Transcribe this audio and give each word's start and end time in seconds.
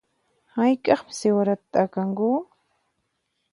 Hayk'aqmi 0.55 1.13
siwarata 1.19 1.65
t'akanku? 1.71 2.29